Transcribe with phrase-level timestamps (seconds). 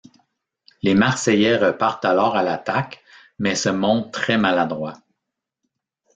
[0.81, 3.03] Les Marseillais repartent alors à l'attaque
[3.37, 4.97] mais se montrent très maladroits.